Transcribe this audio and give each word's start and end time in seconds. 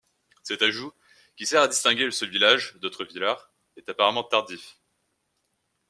Cet 0.41 0.63
ajout, 0.63 0.91
qui 1.37 1.45
sert 1.45 1.61
à 1.61 1.67
distinguer 1.67 2.09
ce 2.09 2.25
village 2.25 2.73
d'autres 2.81 3.05
Villars, 3.05 3.51
est 3.77 3.87
apparemment 3.87 4.23
tardif. 4.23 4.79